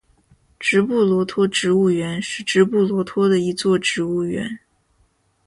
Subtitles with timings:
[0.59, 4.59] 直布罗陀植物园是直布罗陀的一座植物园。